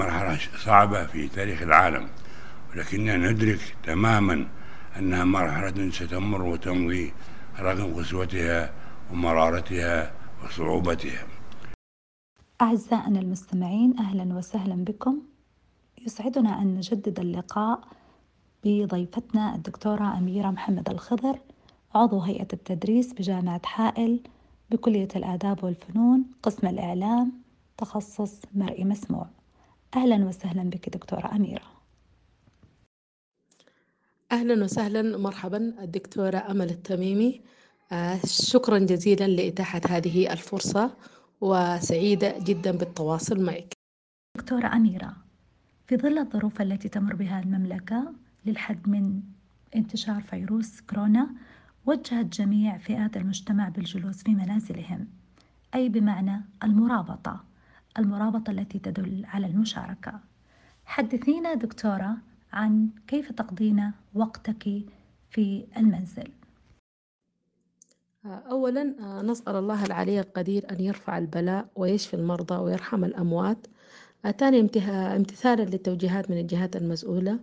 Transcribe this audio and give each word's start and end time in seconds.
مرحلة 0.00 0.38
صعبة 0.64 1.06
في 1.06 1.28
تاريخ 1.28 1.62
العالم 1.62 2.08
ولكننا 2.70 3.16
ندرك 3.16 3.76
تماما 3.82 4.46
أنها 4.98 5.24
مرحلة 5.24 5.90
ستمر 5.90 6.42
وتمضي 6.42 7.12
رغم 7.58 7.94
قسوتها 7.94 8.72
ومرارتها 9.10 10.12
وصعوبتها. 10.44 11.26
أعزائنا 12.62 13.20
المستمعين 13.20 13.98
أهلا 13.98 14.34
وسهلا 14.34 14.84
بكم. 14.84 15.18
يسعدنا 16.06 16.62
أن 16.62 16.74
نجدد 16.74 17.20
اللقاء 17.20 17.80
بضيفتنا 18.64 19.54
الدكتورة 19.54 20.18
أميرة 20.18 20.50
محمد 20.50 20.88
الخضر 20.90 21.38
عضو 21.94 22.20
هيئة 22.20 22.48
التدريس 22.52 23.12
بجامعة 23.12 23.60
حائل 23.64 24.20
بكلية 24.70 25.08
الآداب 25.16 25.64
والفنون 25.64 26.24
قسم 26.42 26.66
الإعلام 26.66 27.32
تخصص 27.78 28.42
مرئي 28.54 28.84
مسموع. 28.84 29.26
أهلا 29.96 30.24
وسهلا 30.24 30.62
بك 30.62 30.88
دكتورة 30.88 31.36
أميرة. 31.36 31.62
أهلا 34.32 34.64
وسهلا 34.64 35.18
مرحبا 35.18 35.74
الدكتورة 35.82 36.38
أمل 36.50 36.70
التميمي. 36.70 37.40
آه، 37.92 38.20
شكرا 38.26 38.78
جزيلا 38.78 39.24
لإتاحة 39.26 39.80
هذه 39.88 40.32
الفرصة 40.32 40.96
وسعيدة 41.40 42.38
جدا 42.38 42.70
بالتواصل 42.70 43.44
معك. 43.44 43.72
دكتورة 44.36 44.66
أميرة 44.66 45.16
في 45.86 45.96
ظل 45.96 46.18
الظروف 46.18 46.62
التي 46.62 46.88
تمر 46.88 47.14
بها 47.14 47.40
المملكة 47.40 48.12
للحد 48.46 48.88
من 48.88 49.22
انتشار 49.76 50.20
فيروس 50.22 50.80
كورونا 50.80 51.30
وجهت 51.86 52.26
جميع 52.26 52.78
فئات 52.78 53.16
المجتمع 53.16 53.68
بالجلوس 53.68 54.22
في 54.22 54.30
منازلهم 54.30 55.08
أي 55.74 55.88
بمعنى 55.88 56.44
المرابطة. 56.64 57.49
المرابطة 57.98 58.50
التي 58.50 58.78
تدل 58.78 59.22
على 59.26 59.46
المشاركة. 59.46 60.20
حدثينا 60.84 61.54
دكتورة 61.54 62.16
عن 62.52 62.88
كيف 63.06 63.32
تقضين 63.32 63.92
وقتك 64.14 64.64
في 65.30 65.66
المنزل. 65.76 66.28
أولا 68.24 68.82
نسأل 69.22 69.56
الله 69.56 69.84
العلي 69.84 70.20
القدير 70.20 70.70
أن 70.70 70.80
يرفع 70.80 71.18
البلاء 71.18 71.66
ويشفي 71.76 72.14
المرضى 72.14 72.54
ويرحم 72.54 73.04
الأموات. 73.04 73.66
ثاني 74.38 74.60
امتثالا 75.16 75.62
للتوجيهات 75.62 76.30
من 76.30 76.38
الجهات 76.38 76.76
المسؤولة. 76.76 77.38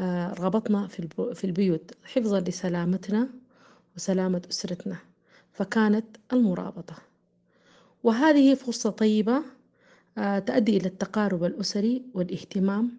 رغبتنا 0.00 0.86
في 1.34 1.44
البيوت 1.44 1.90
حفظا 2.04 2.40
لسلامتنا 2.40 3.28
وسلامة 3.96 4.42
أسرتنا 4.50 4.96
فكانت 5.52 6.06
المرابطة. 6.32 6.94
وهذه 8.02 8.54
فرصة 8.54 8.90
طيبة 8.90 9.42
تؤدي 10.16 10.76
إلى 10.76 10.86
التقارب 10.86 11.44
الأسري 11.44 12.02
والاهتمام 12.14 12.90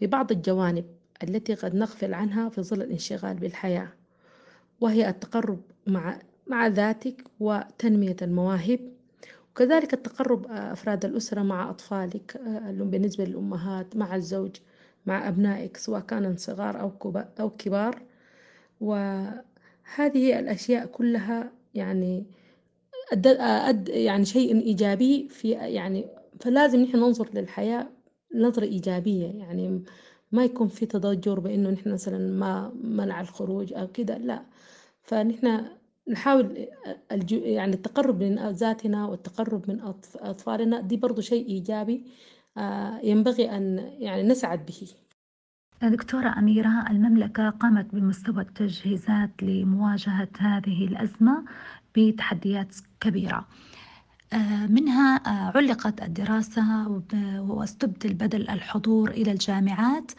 ببعض 0.00 0.32
الجوانب 0.32 0.84
التي 1.22 1.54
قد 1.54 1.74
نغفل 1.74 2.14
عنها 2.14 2.48
في 2.48 2.62
ظل 2.62 2.82
الانشغال 2.82 3.34
بالحياة 3.34 3.88
وهي 4.80 5.08
التقرب 5.08 5.60
مع 5.86 6.18
مع 6.46 6.66
ذاتك 6.66 7.24
وتنمية 7.40 8.16
المواهب. 8.22 8.80
وكذلك 9.50 9.94
التقرب 9.94 10.46
أفراد 10.50 11.04
الأسرة 11.04 11.42
مع 11.42 11.70
أطفالك 11.70 12.40
بالنسبة 12.70 13.24
للأمهات 13.24 13.96
مع 13.96 14.16
الزوج 14.16 14.56
مع 15.06 15.28
أبنائك 15.28 15.76
سواء 15.76 16.00
كانوا 16.00 16.36
صغار 16.36 16.80
أو 16.80 16.92
أو 17.40 17.50
كبار. 17.50 18.02
وهذه 18.80 20.38
الأشياء 20.38 20.86
كلها 20.86 21.52
يعني 21.74 22.24
أد 23.12 23.88
يعني 23.88 24.24
شيء 24.24 24.60
إيجابي 24.60 25.28
في 25.28 25.50
يعني 25.50 26.06
فلازم 26.40 26.80
نحن 26.82 26.96
ننظر 26.96 27.28
للحياة 27.34 27.88
نظرة 28.34 28.64
إيجابية 28.64 29.26
يعني 29.26 29.84
ما 30.32 30.44
يكون 30.44 30.68
في 30.68 30.86
تضجر 30.86 31.40
بإنه 31.40 31.70
نحن 31.70 31.92
مثلا 31.92 32.18
ما 32.18 32.72
منع 32.84 33.20
الخروج 33.20 33.72
أو 33.72 33.86
كده 33.88 34.18
لا. 34.18 34.42
فنحن 35.02 35.64
نحاول 36.08 36.66
الجو 37.12 37.36
يعني 37.38 37.74
التقرب 37.74 38.22
من 38.22 38.48
ذاتنا 38.50 39.06
والتقرب 39.06 39.70
من 39.70 39.80
أطفالنا 40.20 40.80
دي 40.80 40.96
برضو 40.96 41.20
شيء 41.20 41.46
إيجابي 41.48 42.04
ينبغي 43.02 43.56
أن 43.56 43.78
يعني 43.98 44.22
نسعد 44.22 44.66
به. 44.66 44.88
دكتورة 45.82 46.38
أميرة 46.38 46.84
المملكة 46.90 47.50
قامت 47.50 47.94
بمستوى 47.94 48.42
التجهيزات 48.42 49.42
لمواجهة 49.42 50.28
هذه 50.38 50.84
الأزمة 50.84 51.44
بتحديات 51.96 52.76
كبيرة. 53.00 53.46
منها 54.68 55.20
علقت 55.56 56.02
الدراسة 56.02 57.02
واستبدل 57.38 58.14
بدل 58.14 58.50
الحضور 58.50 59.10
إلى 59.10 59.32
الجامعات 59.32 60.12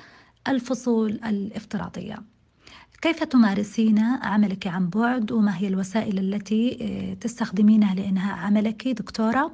الفصول 0.48 1.12
الافتراضية. 1.12 2.24
كيف 3.02 3.24
تمارسين 3.24 4.00
عملك 4.00 4.68
عن 4.68 4.90
بعد؟ 4.90 5.32
وما 5.32 5.58
هي 5.58 5.68
الوسائل 5.68 6.20
التي 6.20 7.18
تستخدمينها 7.22 7.96
لإنهاء 7.96 8.38
عملك 8.38 8.88
دكتورة؟ 8.88 9.52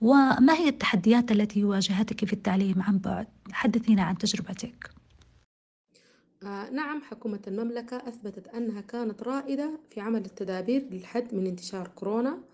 وما 0.00 0.54
هي 0.54 0.68
التحديات 0.68 1.32
التي 1.32 1.64
واجهتك 1.64 2.24
في 2.24 2.32
التعليم 2.32 2.82
عن 2.82 2.98
بعد؟ 2.98 3.26
حدثينا 3.52 4.02
عن 4.02 4.18
تجربتك. 4.18 4.90
آه 6.42 6.70
نعم 6.70 7.02
حكومة 7.02 7.40
المملكة 7.46 7.96
أثبتت 7.96 8.48
أنها 8.48 8.80
كانت 8.80 9.22
رائدة 9.22 9.70
في 9.90 10.00
عمل 10.00 10.24
التدابير 10.24 10.86
للحد 10.90 11.34
من 11.34 11.46
انتشار 11.46 11.88
كورونا. 11.88 12.30
آه 12.30 12.53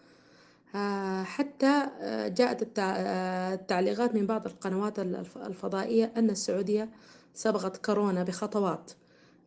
حتى 1.25 1.87
آه 2.01 2.29
جاءت 2.29 2.79
التعليقات 2.79 4.15
من 4.15 4.27
بعض 4.27 4.47
القنوات 4.47 4.99
الفضائية 5.37 6.13
أن 6.17 6.31
السعودية 6.31 6.89
سبقت 7.35 7.87
كورونا 7.87 8.23
بخطوات. 8.23 8.91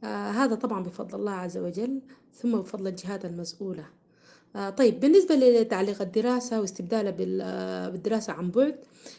هذا 0.04 0.56
طبعا 0.56 0.84
بفضل 0.84 1.20
الله 1.20 1.32
عز 1.32 1.58
وجل 1.58 2.02
ثم 2.34 2.58
بفضل 2.58 2.88
الجهات 2.88 3.26
المسؤولة. 3.26 3.86
طيب 4.78 5.00
بالنسبة 5.00 5.36
لتعليق 5.36 6.02
الدراسة 6.02 6.62
واستبدالها 6.62 7.12
بالدراسة 7.90 8.34
عن 8.34 8.52
بعد 8.52 8.76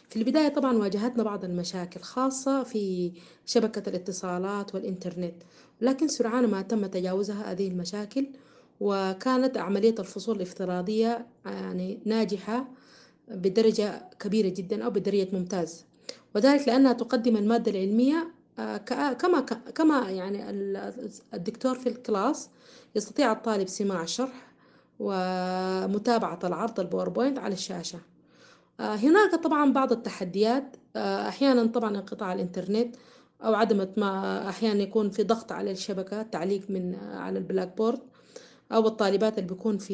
في 0.09 0.15
البداية 0.15 0.47
طبعا 0.47 0.77
واجهتنا 0.77 1.23
بعض 1.23 1.43
المشاكل 1.45 1.99
خاصة 1.99 2.63
في 2.63 3.11
شبكة 3.45 3.89
الاتصالات 3.89 4.75
والإنترنت. 4.75 5.35
لكن 5.81 6.07
سرعان 6.07 6.47
ما 6.47 6.61
تم 6.61 6.85
تجاوزها 6.85 7.51
هذه 7.51 7.67
المشاكل 7.67 8.27
وكانت 8.79 9.57
عملية 9.57 9.95
الفصول 9.99 10.35
الافتراضية 10.35 11.27
يعني 11.45 11.99
ناجحة 12.05 12.67
بدرجة 13.27 14.09
كبيرة 14.19 14.49
جدا 14.49 14.85
أو 14.85 14.89
بدرجة 14.89 15.27
ممتاز. 15.33 15.85
وذلك 16.35 16.67
لأنها 16.67 16.93
تقدم 16.93 17.37
المادة 17.37 17.71
العلمية 17.71 18.31
كما 19.19 19.41
كما 19.75 20.09
يعني 20.09 20.49
الدكتور 21.33 21.75
في 21.75 21.89
ال 21.89 21.99
class 21.99 22.49
يستطيع 22.95 23.31
الطالب 23.31 23.67
سماع 23.67 24.03
الشرح 24.03 24.51
ومتابعة 24.99 26.39
العرض 26.43 26.79
ال 26.79 26.84
PowerPoint 26.84 27.39
على 27.39 27.53
الشاشة. 27.53 27.99
هناك 28.79 29.35
طبعا 29.43 29.73
بعض 29.73 29.91
التحديات. 29.91 30.75
أحيانا 30.95 31.65
طبعا 31.65 31.89
انقطاع 31.89 32.33
الإنترنت 32.33 32.95
أو 33.43 33.53
عدم 33.55 33.87
ما 33.97 34.49
أحيانا 34.49 34.83
يكون 34.83 35.09
في 35.09 35.23
ضغط 35.23 35.51
على 35.51 35.71
الشبكة 35.71 36.21
تعليق 36.21 36.61
من 36.69 36.95
على 36.95 37.39
ال 37.39 37.77
Blackboard. 37.77 37.99
أو 38.71 38.87
الطالبات 38.87 39.37
اللي 39.37 39.49
بيكون 39.49 39.77
في 39.77 39.93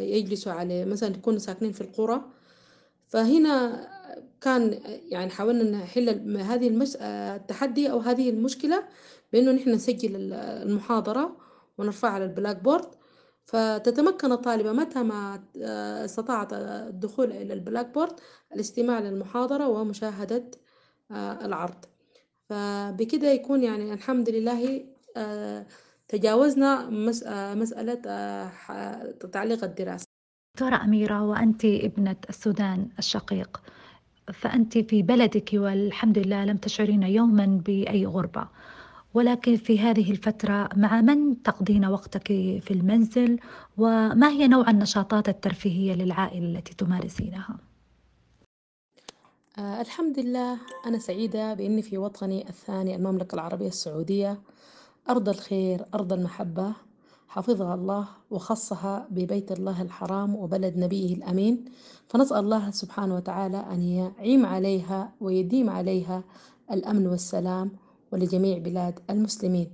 يجلسوا 0.00 0.52
على 0.52 0.84
مثلا 0.84 1.16
يكونوا 1.16 1.38
ساكنين 1.38 1.72
في 1.72 1.80
القرى. 1.80 2.22
فهنا 3.08 3.86
كان 4.40 4.80
يعني 5.08 5.30
حاولنا 5.30 5.62
نحل 5.82 6.38
هذه 6.38 6.68
المس... 6.68 6.96
التحدي 6.96 7.90
أو 7.90 7.98
هذه 7.98 8.30
المشكلة 8.30 8.84
بإنه 9.32 9.52
نحن 9.52 9.70
نسجل 9.70 10.32
المحاضرة 10.32 11.36
ونرفعها 11.78 12.10
على 12.12 12.24
ال 12.24 12.62
Blackboard. 12.62 12.86
فتتمكن 13.44 14.32
الطالبة 14.32 14.72
متى 14.72 15.02
ما 15.02 15.44
استطاعت 16.04 16.52
الدخول 16.52 17.32
إلى 17.32 17.54
ال 17.54 17.94
Blackboard 17.94 18.12
الاستماع 18.54 19.00
للمحاضرة 19.00 19.68
ومشاهدة 19.68 20.50
العرض. 21.10 21.84
فبكده 22.48 23.28
يكون 23.28 23.62
يعني 23.62 23.92
الحمد 23.92 24.30
لله 24.30 24.84
تجاوزنا 26.12 26.90
مسألة 27.54 27.94
تعليق 29.32 29.64
الدراسة. 29.64 30.04
دكتورة 30.54 30.84
أميرة 30.84 31.22
وأنت 31.22 31.64
ابنة 31.64 32.16
السودان 32.28 32.88
الشقيق. 32.98 33.60
فأنت 34.32 34.78
في 34.78 35.02
بلدك 35.02 35.50
والحمد 35.52 36.18
لله 36.18 36.44
لم 36.44 36.56
تشعرين 36.56 37.02
يوما 37.02 37.46
بأي 37.66 38.06
غربة. 38.06 38.48
ولكن 39.14 39.56
في 39.56 39.80
هذه 39.80 40.10
الفترة 40.10 40.68
مع 40.76 41.00
من 41.00 41.42
تقضين 41.42 41.84
وقتك 41.84 42.26
في 42.60 42.70
المنزل؟ 42.70 43.38
وما 43.76 44.28
هي 44.28 44.48
نوع 44.48 44.70
النشاطات 44.70 45.28
الترفيهية 45.28 45.94
للعائلة 45.94 46.58
التي 46.58 46.74
تمارسينها؟ 46.74 47.58
آه 49.58 49.80
الحمد 49.80 50.18
لله 50.18 50.58
أنا 50.86 50.98
سعيدة 50.98 51.54
بإني 51.54 51.82
في 51.82 51.98
وطني 51.98 52.48
الثاني 52.48 52.96
المملكة 52.96 53.34
العربية 53.34 53.68
السعودية. 53.68 54.40
أرض 55.10 55.28
الخير 55.28 55.86
أرض 55.94 56.12
المحبة 56.12 56.72
حفظها 57.28 57.74
الله 57.74 58.08
وخصها 58.30 59.06
ببيت 59.10 59.52
الله 59.52 59.82
الحرام 59.82 60.34
وبلد 60.36 60.76
نبيه 60.76 61.14
الأمين. 61.14 61.64
فنسأل 62.08 62.38
الله 62.38 62.70
سبحانه 62.70 63.14
وتعالى 63.14 63.56
أن 63.72 63.82
يعيم 63.82 64.46
عليها 64.46 65.12
ويديم 65.20 65.70
عليها 65.70 66.24
الأمن 66.72 67.06
والسلام 67.06 67.72
ولجميع 68.12 68.58
بلاد 68.58 69.00
المسلمين. 69.10 69.70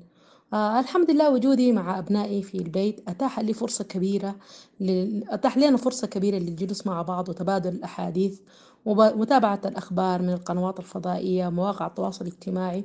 آه 0.52 0.80
الحمد 0.80 1.10
لله 1.10 1.30
وجودي 1.30 1.72
مع 1.72 1.98
أبنائي 1.98 2.42
في 2.42 2.58
البيت. 2.58 3.08
أتاح 3.08 3.40
لي 3.40 3.52
فرصة 3.52 3.84
كبيرة 3.84 4.36
لل... 4.80 5.24
أتاح 5.28 5.58
لنا 5.58 5.76
فرصة 5.76 6.06
كبيرة 6.06 6.38
للجلوس 6.38 6.86
مع 6.86 7.02
بعض 7.02 7.28
وتبادل 7.28 7.70
الأحاديث 7.70 8.40
ومتابعة 8.84 9.60
الأخبار 9.64 10.22
من 10.22 10.32
القنوات 10.32 10.78
الفضائية 10.78 11.46
ومواقع 11.46 11.86
التواصل 11.86 12.26
الاجتماعي. 12.26 12.84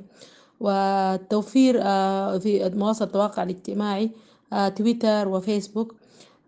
والتوفير 0.64 1.78
آه 1.82 2.38
في 2.38 2.66
مواقع 3.14 3.42
التواصل 3.42 3.42
الاجتماعي 3.42 4.10
آه 4.52 4.68
تويتر 4.68 5.28
وفيسبوك 5.28 5.94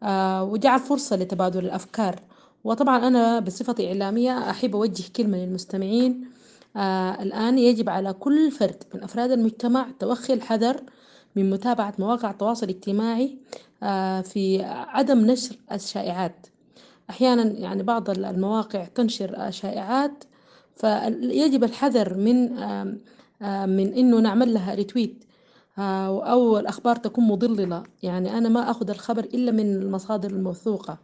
آه 0.03 0.45
وجعل 0.45 0.81
فرصة 0.81 1.17
لتبادل 1.17 1.65
الأفكار. 1.65 2.21
وطبعا 2.65 3.07
أنا 3.09 3.41
بصفتي 3.41 3.89
إعلامية 3.89 4.51
أحب 4.51 4.77
أوجه 4.77 5.05
كلمة 5.17 5.39
للمستمعين 5.39 6.25
الآن 7.21 7.59
يجب 7.59 7.89
على 7.91 8.13
كل 8.13 8.51
فرد 8.51 8.83
من 8.95 9.03
أفراد 9.03 9.31
المجتمع 9.31 9.87
توخي 9.99 10.33
الحذر 10.33 10.81
من 11.37 11.51
متابعة 11.51 11.95
مواقع 11.99 12.31
التواصل 12.31 12.67
الاجتماعي 12.67 13.37
في 14.23 14.63
عدم 14.65 15.19
نشر 15.27 15.57
الشائعات. 15.73 16.47
أحيانا 17.11 17.43
يعني 17.43 17.83
بعض 17.83 18.11
المواقع 18.11 18.85
تنشر 18.85 19.51
شائعات 19.51 20.25
فيجب 20.77 21.65
الحذر 21.65 22.15
من 22.15 22.49
من 23.41 23.93
إنه 23.93 24.21
نعمل 24.21 24.55
لها 24.55 24.75
ريتويت 24.75 25.25
أو 25.79 26.59
الأخبار 26.59 26.97
تكون 26.97 27.25
مضللة. 27.25 27.83
يعني 28.03 28.38
أنا 28.38 28.49
ما 28.49 28.71
أخذ 28.71 28.91
الخبر 28.91 29.25
إلا 29.25 29.53
من 29.53 29.77
المصادر 29.77 30.31
الموثوقة. 30.31 30.99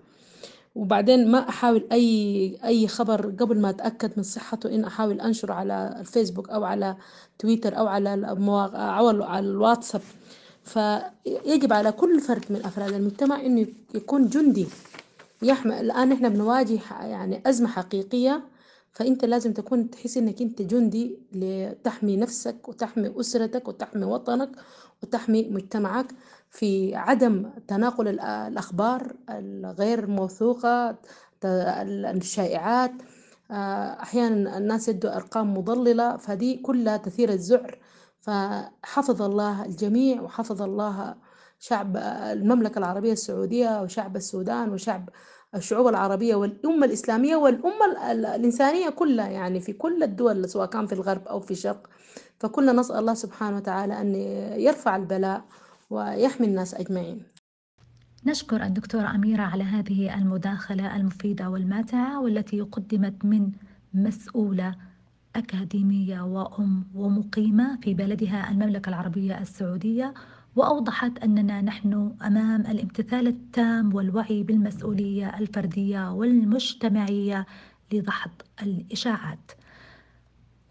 وبعدين 0.75 1.31
ما 1.31 1.49
أحاول 1.49 1.87
أي 1.93 2.59
أي 2.65 2.89
خبر 2.89 3.27
قبل 3.41 3.61
ما 3.61 3.71
أتأكد 3.71 4.13
من 4.17 4.23
صحته 4.23 4.75
إن 4.75 4.85
أحاول 4.85 5.21
أنشره 5.21 5.55
على 5.55 5.97
الفيسبوك 6.01 6.51
أو 6.51 6.65
على 6.65 6.97
تويتر 7.39 7.79
أو 7.79 7.87
على 7.87 8.15
المواقع 8.15 8.99
أو 8.99 9.23
على 9.23 9.47
الواتساب. 9.47 10.03
فيجب 10.65 11.73
على 11.73 11.93
كل 11.93 12.21
فرد 12.21 12.45
من 12.51 12.61
أفراد 12.65 12.93
المجتمع 12.93 13.41
إنه 13.41 13.67
يكون 13.95 14.29
جندي. 14.29 14.67
يحمل 15.43 15.73
الآن 15.73 16.13
إحنا 16.13 16.29
بنواجه 16.29 16.79
يعني 17.03 17.43
أزمة 17.47 17.69
حقيقية. 17.69 18.43
فأنت 18.93 19.25
لازم 19.25 19.53
تكون 19.53 19.91
تحس 19.91 20.17
إنك 20.17 20.43
أنت 20.43 20.63
جندي 20.63 21.19
لتحمي 21.33 22.17
نفسك 22.17 22.69
وتحمي 22.69 23.21
أسرتك 23.21 23.69
وتحمي 23.69 24.05
وطنك 24.05 24.51
وتحمي 25.03 25.49
مجتمعك 25.51 26.07
في 26.51 26.95
عدم 26.95 27.51
تناقل 27.69 28.09
الأخبار 28.21 29.17
الغير 29.31 30.07
موثوقة 30.07 30.97
الشائعات. 31.45 32.93
أحيانا 33.51 34.59
الناس 34.59 34.89
يدوا 34.89 35.17
أرقام 35.17 35.57
مضللة 35.57 36.17
فدي 36.17 36.57
كلها 36.57 36.97
تثير 36.97 37.33
الذعر 37.33 37.79
فحفظ 38.21 39.23
الله 39.23 39.65
الجميع 39.65 40.23
وحفظ 40.23 40.63
الله 40.63 41.15
شعب 41.59 41.97
المملكة 42.33 42.79
العربية 42.79 43.13
السعودية 43.13 43.83
وشعب 43.83 44.17
السودان 44.17 44.71
وشعب 44.73 45.09
الشعوب 45.55 45.87
العربية 45.87 46.35
والأمة 46.35 46.87
الإسلامية 46.87 47.37
والأمة 47.37 48.13
الإنسانية 48.13 48.89
كلها 48.89 49.29
يعني 49.29 49.61
في 49.61 49.73
كل 49.73 50.03
الدول 50.03 50.49
سواء 50.49 50.67
كان 50.67 50.87
في 50.87 50.93
الغرب 50.93 51.29
أو 51.29 51.41
في 51.41 51.51
الشرق 51.51 51.91
فكلنا 52.39 52.73
نسأل 52.73 52.97
الله 52.97 53.15
سبحانه 53.15 53.57
وتعالى 53.57 54.01
أن 54.01 54.15
يرفع 54.61 54.97
البلاء 54.97 55.45
ويحمي 55.91 56.47
الناس 56.47 56.75
أجمعين. 56.75 57.23
نشكر 58.27 58.63
الدكتورة 58.63 59.11
أميرة 59.15 59.43
على 59.43 59.65
هذه 59.65 60.15
المداخلة 60.15 60.97
المفيدة 60.97 61.51
والماتعة 61.51 62.21
والتي 62.21 62.61
قدمت 62.61 63.25
من 63.25 63.51
مسؤولة 63.95 64.75
أكاديمية 65.37 66.21
وأم 66.21 66.85
ومقيمة 66.95 67.79
في 67.81 67.95
بلدها 67.95 68.51
المملكة 68.51 68.89
العربية 68.89 69.41
السعودية. 69.41 70.15
وأوضحت 70.57 71.19
أننا 71.19 71.61
نحن 71.61 72.15
أمام 72.23 72.61
الامتثال 72.61 73.27
التام 73.27 73.95
والوعي 73.95 74.43
بالمسؤولية 74.43 75.39
الفردية 75.39 76.13
والمجتمعية 76.13 77.47
لدحض 77.93 78.31
الإشاعات 78.63 79.53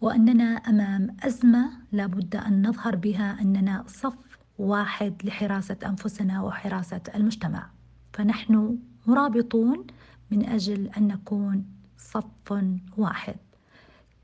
وأننا 0.00 0.44
أمام 0.44 1.16
أزمة 1.22 1.70
لابد 1.92 2.36
أن 2.36 2.68
نظهر 2.68 2.96
بها 2.96 3.40
أننا 3.40 3.84
صف 3.86 4.38
واحد 4.58 5.14
لحراسة 5.24 5.76
أنفسنا 5.86 6.42
وحراسة 6.42 7.00
المجتمع. 7.14 7.70
فنحن 8.12 8.78
مرابطون 9.06 9.86
من 10.30 10.48
أجل 10.48 10.90
أن 10.96 11.08
نكون 11.08 11.64
صف 11.98 12.62
واحد. 12.96 13.36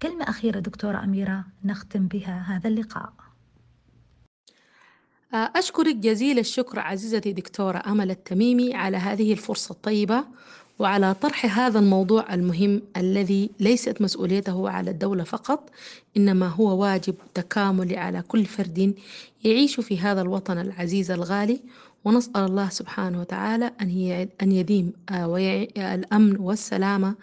كلمة 0.02 0.24
أخيرة 0.24 0.60
دكتورة 0.60 1.04
أميرة 1.04 1.44
نختم 1.64 2.06
بها 2.06 2.40
هذا 2.40 2.68
اللقاء. 2.68 3.12
أشكرك 5.34 5.96
جزيل 5.96 6.38
الشكر 6.38 6.78
عزيزتي 6.80 7.32
دكتورة 7.32 7.82
أمل 7.86 8.10
التميمي 8.10 8.74
على 8.74 8.96
هذه 8.96 9.32
الفرصة 9.32 9.72
الطيبة 9.72 10.24
وعلى 10.78 11.14
طرح 11.14 11.58
هذا 11.58 11.78
الموضوع 11.78 12.34
المهم 12.34 12.82
الذي 12.96 13.50
ليست 13.60 14.02
مسؤوليته 14.02 14.70
على 14.70 14.90
الدولة 14.90 15.24
فقط 15.24 15.70
إنما 16.16 16.46
هو 16.48 16.82
واجب 16.82 17.14
تكاملي 17.34 17.96
على 17.96 18.22
كل 18.22 18.44
فرد 18.44 18.94
يعيش 19.44 19.80
في 19.80 19.98
هذا 19.98 20.20
الوطن 20.20 20.58
العزيز 20.58 21.10
الغالي. 21.10 21.60
ونسأل 22.04 22.36
الله 22.36 22.68
سبحانه 22.68 23.20
وتعالى 23.20 23.72
أن 23.80 24.28
أن 24.42 24.52
يديم 24.52 24.92
الأمن 25.78 26.36
والسلامة 26.40 27.14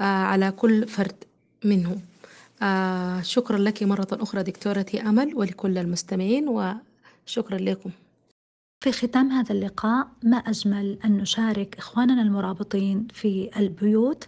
على 0.00 0.50
كل 0.50 0.88
فرد 0.88 1.14
منهم. 1.64 2.00
شكرا 3.22 3.58
لك 3.58 3.82
مرة 3.82 4.08
أخرى 4.12 4.42
دكتورتي 4.42 5.00
أمل 5.00 5.34
ولكل 5.34 5.78
المستمعين 5.78 6.48
وشكرا 7.26 7.58
لكم. 7.58 7.90
في 8.80 8.92
ختام 8.92 9.30
هذا 9.30 9.54
اللقاء 9.54 10.08
ما 10.22 10.36
أجمل 10.36 10.98
أن 11.04 11.16
نشارك 11.16 11.78
إخواننا 11.78 12.22
المرابطين 12.22 13.06
في 13.12 13.50
البيوت 13.56 14.26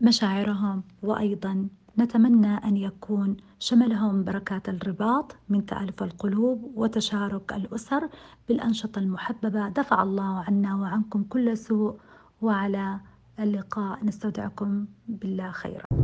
مشاعرهم 0.00 0.82
وأيضا 1.02 1.68
نتمنى 1.98 2.56
أن 2.64 2.76
يكون 2.76 3.36
شملهم 3.58 4.24
بركات 4.24 4.68
الرباط 4.68 5.36
من 5.48 5.66
تألف 5.66 6.02
القلوب 6.02 6.72
وتشارك 6.74 7.52
الأسر 7.52 8.08
بالأنشطة 8.48 8.98
المحببة. 8.98 9.68
دفع 9.68 10.02
الله 10.02 10.44
عنا 10.48 10.74
وعنكم 10.74 11.22
كل 11.22 11.56
سوء 11.56 11.96
وعلى 12.42 13.00
اللقاء 13.38 14.04
نستودعكم 14.04 14.86
بالله 15.08 15.50
خيرا. 15.50 15.99